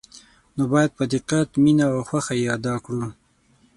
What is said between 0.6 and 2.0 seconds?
باید په دقت، مینه او